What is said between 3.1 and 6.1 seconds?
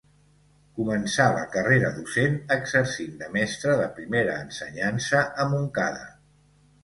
de mestre de primera ensenyança a Montcada.